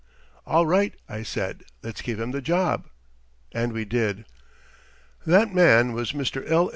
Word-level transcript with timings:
"All 0.47 0.65
right," 0.65 0.95
I 1.07 1.21
said, 1.21 1.63
"let's 1.83 2.01
give 2.01 2.19
him 2.19 2.31
the 2.31 2.41
job," 2.41 2.89
and 3.51 3.71
we 3.71 3.85
did. 3.85 4.25
That 5.27 5.53
man 5.53 5.91
was 5.93 6.11
Mr. 6.13 6.41
L. 6.49 6.69